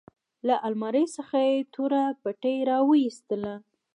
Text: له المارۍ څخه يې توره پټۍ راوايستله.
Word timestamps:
له 0.47 0.55
المارۍ 0.67 1.05
څخه 1.17 1.37
يې 1.47 1.55
توره 1.73 2.03
پټۍ 2.23 2.57
راوايستله. 2.69 3.53